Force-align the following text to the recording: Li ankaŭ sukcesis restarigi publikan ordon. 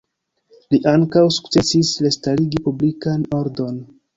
Li 0.75 0.79
ankaŭ 0.91 1.23
sukcesis 1.35 1.93
restarigi 2.07 2.65
publikan 2.71 3.29
ordon. 3.43 3.79